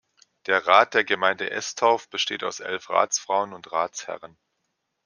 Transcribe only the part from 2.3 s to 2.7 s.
aus